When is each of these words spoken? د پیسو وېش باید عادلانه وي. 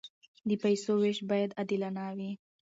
د 0.49 0.51
پیسو 0.63 0.91
وېش 1.01 1.17
باید 1.29 1.51
عادلانه 1.59 2.03
وي. 2.17 2.31